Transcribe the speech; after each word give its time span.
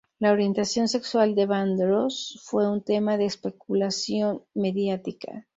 La 0.17 0.31
orientación 0.31 0.87
sexual 0.87 1.35
de 1.35 1.45
Vandross 1.45 2.41
fue 2.43 2.67
un 2.67 2.81
tema 2.81 3.17
de 3.17 3.25
especulación 3.25 4.41
mediática. 4.55 5.45